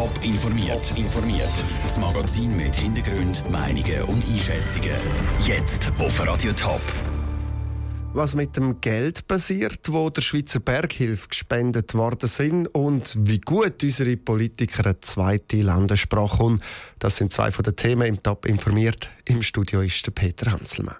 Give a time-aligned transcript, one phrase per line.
[0.00, 0.96] Top informiert.
[0.96, 1.52] informiert.
[1.82, 4.96] Das Magazin mit Hintergrund, Meinungen und Einschätzungen.
[5.46, 6.80] Jetzt auf Radio Top.
[8.14, 13.82] Was mit dem Geld passiert, wo der Schweizer Berghilfe gespendet worden sind und wie gut
[13.82, 16.62] unsere Politiker eine zweite Landessprache haben,
[16.98, 19.10] das sind zwei von den Themen im Top informiert.
[19.26, 20.96] Im Studio ist der Peter Hanselmann.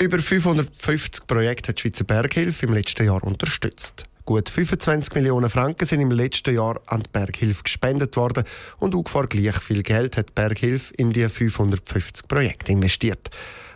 [0.00, 4.08] Über 550 Projekte hat die Schweizer Berghilfe im letzten Jahr unterstützt.
[4.28, 8.44] Gut 25 Millionen Franken sind im letzten Jahr an die Berghilfe gespendet worden
[8.78, 13.30] und ungefähr gleich viel Geld hat die Berghilfe in die 550 Projekte investiert.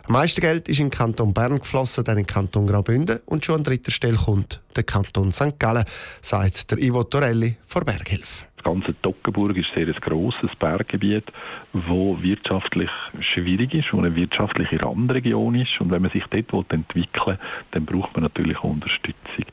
[0.05, 3.43] Am meisten Geld ist in den Kanton Bern geflossen, dann in den Kanton Graubünden und
[3.43, 5.57] schon an dritter Stelle kommt der Kanton St.
[5.57, 5.85] Gallen,
[6.21, 8.45] sagt der Ivo Torelli von Berghilfe.
[8.57, 11.33] Das ganze Toggenburg ist sehr ein grosses Berggebiet,
[11.73, 12.91] wo wirtschaftlich
[13.21, 15.81] schwierig ist, wo eine wirtschaftliche Randregion ist.
[15.81, 17.39] Und wenn man sich dort entwickeln will,
[17.71, 19.45] dann braucht man natürlich Unterstützung.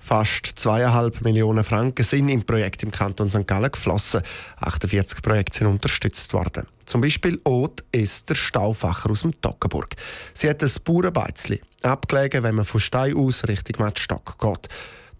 [0.00, 3.46] Fast zweieinhalb Millionen Franken sind im Projekt im Kanton St.
[3.46, 4.22] Gallen geflossen.
[4.58, 6.66] 48 Projekte sind unterstützt worden.
[6.86, 9.94] Zum Beispiel Ot Esther Staufacher aus dem Toggenburg.
[10.34, 14.68] Sie hat ein Bauernbeizli, abgelegen, wenn man von Stein aus Richtung Mattstock geht.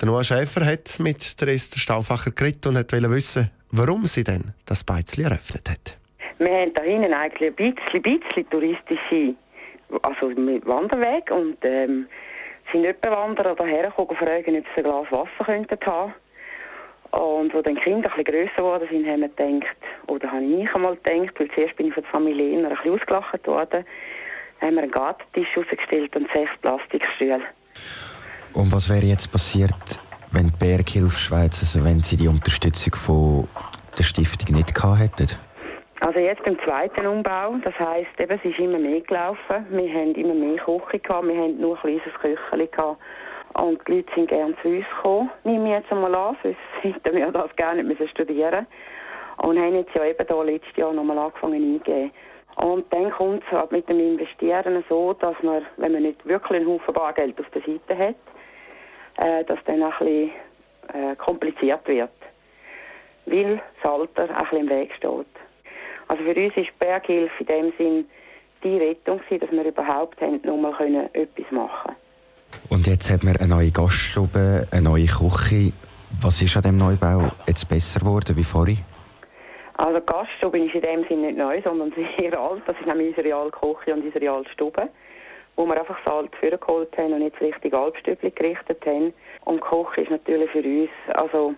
[0.01, 4.55] Der Noah Schäfer hat mit der Esther Staufacher geredet und wollte wissen, warum sie denn
[4.65, 5.97] das Beizli eröffnet hat.
[6.39, 9.35] Wir haben da hinten eigentlich ein bisschen, bisschen touristische
[10.03, 12.07] also mit Wanderweg und ähm,
[12.73, 16.15] sind Wanderer daher gekommen fragen, ob sie ein Glas Wasser könnten haben.
[17.11, 19.77] Und als dann die Kinder bisschen grösser geworden sind, haben wir gedacht,
[20.07, 23.47] oder habe ich einmal gedacht, weil zuerst bin ich von der Familie ein bisschen ausgelacht
[23.47, 23.85] worden,
[24.61, 27.41] haben wir einen Gartentisch rausgestellt und sechs Plastikstühle.
[28.53, 29.75] Und was wäre jetzt passiert,
[30.31, 33.49] wenn die Berghilfe Schweiz, also wenn sie die Unterstützung von
[33.99, 35.37] der Stiftung nicht gehabt hätten?
[36.01, 39.67] Also jetzt beim zweiten Umbau, das heisst, eben, es ist immer mehr gelaufen.
[39.69, 42.97] Wir haben immer mehr Küche gehabt, wir haben nur ein kleines Kücheli gehabt.
[43.53, 47.17] Und die Leute sind gerne zu uns gekommen, nehme ich jetzt einmal an, sonst hätten
[47.17, 48.67] wir das gerne nicht studieren
[49.43, 52.13] Und haben jetzt ja eben da letztes Jahr nochmal angefangen eingeben.
[52.57, 56.61] Und dann kommt es halt mit dem Investieren so, dass man, wenn man nicht wirklich
[56.61, 58.15] einen Haufen Bargeld auf der Seite hat,
[59.19, 60.31] äh, dass dann ein bisschen
[60.95, 62.11] äh, kompliziert wird.
[63.27, 65.27] Weil das Alter ein bisschen im Weg steht.
[66.11, 68.05] Also für uns ist Berghilfe in dem Sinn
[68.65, 71.95] die Rettung dass wir überhaupt haben, mal können etwas machen
[72.69, 75.73] Und jetzt hat man eine neue Gaststube, eine neue Küche.
[76.21, 78.79] Was ist an dem Neubau jetzt besser geworden wie vorher?
[79.77, 82.63] Also die Gaststube ist in dem Sinn nicht neu, sondern sehr alt.
[82.67, 84.89] Das ist nämlich unsere alte Küche und unsere alte Stube,
[85.55, 89.13] wo wir einfach das alte vorgeholt haben und jetzt richtig Alpstübli gerichtet haben.
[89.45, 91.55] Und die Küche ist natürlich für uns, also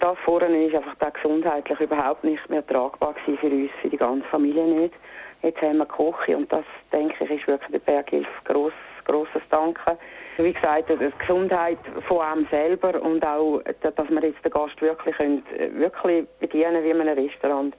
[0.00, 3.96] das vorne ist einfach da gesundheitlich überhaupt nicht mehr tragbar gewesen für uns, für die
[3.96, 4.94] ganze Familie nicht.
[5.42, 8.72] Jetzt haben wir Küche und das, denke ich, ist wirklich der Berghilfe gross,
[9.04, 9.98] grosses Danken.
[10.38, 15.16] Wie gesagt, die Gesundheit von einem selber und auch, dass wir jetzt den Gast wirklich,
[15.16, 17.76] können, äh, wirklich bedienen wie in einem Restaurant.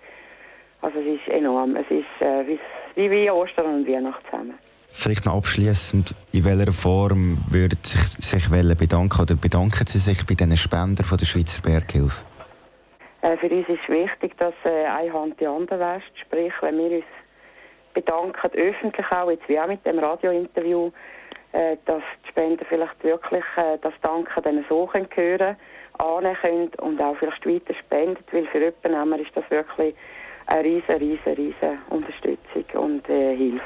[0.81, 1.75] Also es ist enorm.
[1.75, 2.57] Es ist äh,
[2.95, 4.59] wie, wie Ostern und Weihnachten zusammen.
[4.91, 10.25] Vielleicht noch abschließend, in welcher Form würden Sie sich, sich bedanken oder bedanken Sie sich
[10.25, 12.23] bei den Spendern von der Schweizer Berghilfe?
[13.21, 16.17] Äh, für uns ist wichtig, dass äh, eine Hand die andere wäscht.
[16.19, 17.05] Sprich, wenn wir uns
[17.93, 20.91] bedanken, öffentlich auch, jetzt wie auch mit dem Radiointerview,
[21.51, 25.07] äh, dass die Spender vielleicht wirklich äh, das Danken dann so können
[25.97, 29.95] annehmen können und auch vielleicht weiter spenden, weil für jemanden ist das wirklich
[30.45, 33.63] eine riesen, riesen, riesen Unterstützung und äh, Hilfe.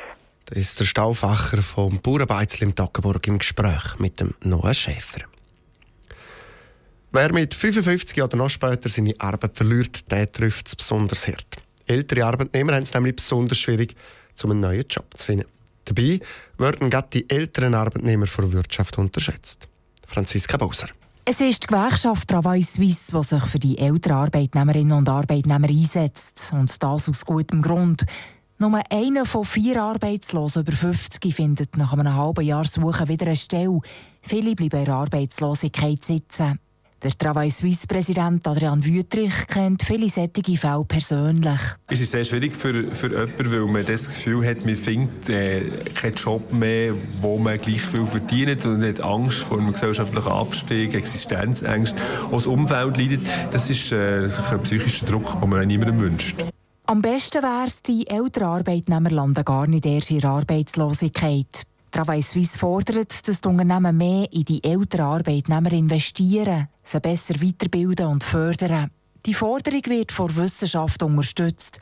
[0.53, 5.21] Ist der Staufacher vom Bauernbeizl im Toggenburg im Gespräch mit dem Noah Schäfer.
[7.11, 11.57] Wer mit 55 oder noch später seine Arbeit verliert, der trifft es besonders hart.
[11.87, 13.95] Ältere Arbeitnehmer haben es nämlich besonders schwierig,
[14.43, 15.47] um einen neuen Job zu finden.
[15.85, 16.19] Dabei
[16.59, 19.67] werden gerade die älteren Arbeitnehmer von der Wirtschaft unterschätzt.
[20.07, 20.89] Franziska Bauser.
[21.25, 26.51] Es ist die Gewerkschaft Travail Suisse, die sich für die älteren Arbeitnehmerinnen und Arbeitnehmer einsetzt.
[26.53, 28.05] Und das aus gutem Grund.
[28.63, 33.35] Nur einer von vier Arbeitslosen über 50 findet nach einem halben Jahr Suchen wieder eine
[33.35, 33.81] Stelle.
[34.21, 36.59] Viele bleiben in Arbeitslosigkeit sitzen.
[37.03, 41.59] Der Travail Suisse Präsident Adrian Wüttrich kennt viele solche Fälle persönlich.
[41.89, 45.69] Es ist sehr schwierig für, für jemanden, weil man das Gefühl hat, man findet äh,
[45.93, 50.93] keinen Job mehr, wo man gleich viel verdient und hat Angst vor einem gesellschaftlichen Abstieg,
[50.93, 52.01] Existenzängste.
[52.27, 53.27] Auch das Umfeld leidet.
[53.51, 56.45] Das ist äh, ein psychischer Druck, den man niemandem wünscht.
[56.85, 61.63] Am besten wäre es, die älteren Arbeitnehmer landen gar nicht erst in Arbeitslosigkeit.
[61.91, 68.07] Travail Suisse fordert, dass die Unternehmen mehr in die älteren Arbeitnehmer investieren, sie besser weiterbilden
[68.07, 68.91] und fördern.
[69.25, 71.79] Die Forderung wird von Wissenschaft unterstützt.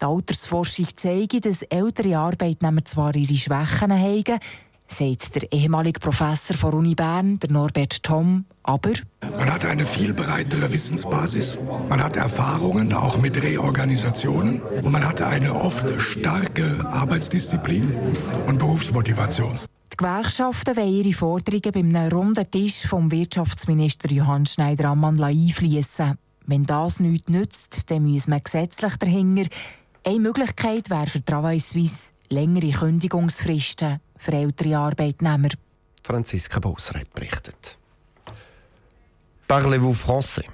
[0.00, 4.38] Die Altersforschung zeigt, dass ältere Arbeitnehmer zwar ihre Schwächen haben,
[4.86, 8.44] sagt der ehemalige Professor von Uni Bern, der Norbert Tom.
[8.62, 8.92] Aber
[9.36, 11.58] man hat eine viel breitere Wissensbasis,
[11.88, 17.94] man hat Erfahrungen auch mit Reorganisationen und man hat eine oft starke Arbeitsdisziplin
[18.46, 19.58] und Berufsmotivation.
[19.92, 26.18] Die Gewerkschaften wollen ihre Forderungen beim runden Tisch vom Wirtschaftsminister Johann Schneider-Ammann einfließen.
[26.46, 29.48] Wenn das nichts nützt, dann muss man gesetzlich dahinter.
[30.04, 35.50] Eine Möglichkeit wäre für Travail Suisse längere Kündigungsfristen für ältere Arbeitnehmer.
[36.02, 37.78] Franziska Bosreit berichtet.
[39.46, 40.44] Parlez-vous français?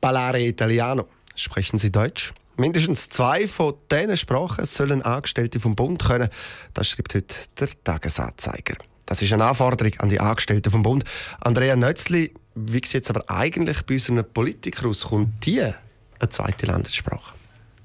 [0.00, 1.06] Parlare italiano?
[1.34, 2.32] Sprechen Sie Deutsch?
[2.56, 6.30] Mindestens zwei von diesen Sprachen sollen Angestellte vom Bund können.
[6.72, 8.76] Das schreibt heute der Tagesanzeiger.
[9.04, 11.04] Das ist eine Anforderung an die Angestellten vom Bund.
[11.40, 15.02] Andrea Nötzli, wie sieht es aber eigentlich bei unseren Politikern aus?
[15.02, 17.34] Kommt die eine zweite Landessprache?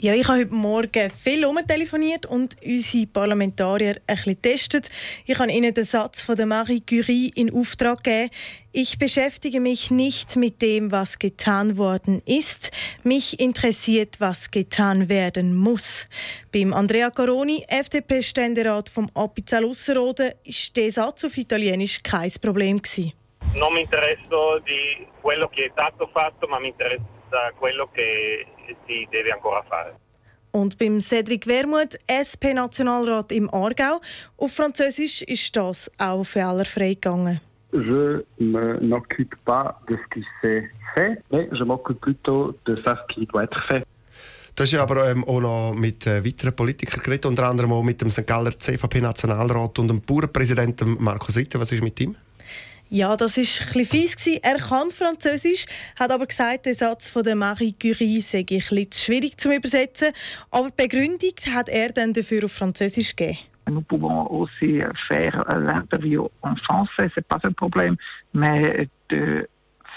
[0.04, 4.90] Ja, ich habe heute Morgen viel telefoniert und unsere Parlamentarier ein bisschen getestet.
[5.28, 8.32] Ich habe ihnen den Satz von der Marie Curie in Auftrag gegeben.
[8.72, 12.72] Ich beschäftige mich nicht mit dem, was getan worden ist.
[13.04, 16.08] Mich interessiert, was getan werden muss.
[16.52, 23.14] Beim Andrea Caroni, FDP-Ständerat vom Appenzell Ausserrhoden, ist der Satz auf Italienisch kein Problem gewesen.
[23.58, 28.48] Non mi interesso di quello che è stato fatto, ma mi interessa quello che
[28.86, 30.00] si deve ancora fare.
[30.52, 34.02] Und beim Cedric Wermuth, SP-Nationalrat im Aargau,
[34.38, 37.40] auf Französisch ist das auch fehlerfrei gegangen.
[37.72, 43.06] Je ne m'occupe pas de ce qui s'est fait, mais je m'occupe plutôt de ce
[43.08, 43.86] qui doit être fait.
[44.54, 47.84] Du hast ja aber ähm, auch noch mit äh, weiteren Politikern geredet, unter anderem auch
[47.84, 48.28] mit dem St.
[48.28, 51.62] Galler CVP-Nationalrat und dem Bauernpräsidenten Markus Ritter.
[51.62, 52.18] Was ist mit ihm?
[52.94, 54.28] Ja, das war ein fies.
[54.42, 55.66] Er kann Französisch,
[55.98, 60.10] hat aber gesagt, der Satz von der Marie Curie sei ein bisschen schwierig zu übersetzen.
[60.52, 63.38] Aber die Begründung hat er dann dafür auf Französisch gegeben.
[63.70, 67.96] Nous pouvons aussi faire l'interview en français, c'est pas un problème,
[68.34, 69.48] mais de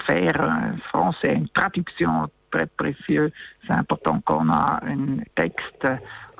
[0.06, 3.32] faire en français une traduction très précieux,
[3.66, 5.88] c'est important qu'on a un texte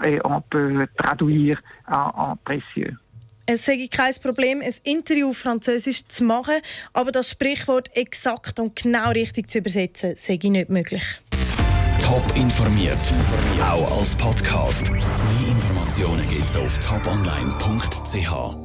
[0.05, 2.97] et on peut traduire en, en précieux.
[3.46, 6.55] Es sei kein Problem, ein Interview auf Französisch zu machen,
[6.94, 11.02] aber das Sprichwort exakt und genau richtig zu übersetzen, sei nicht möglich.
[12.00, 13.12] Top informiert,
[13.61, 14.91] auch als Podcast.
[14.91, 15.02] Mehr
[15.49, 18.63] Informationen gibt's auf toponline.ch.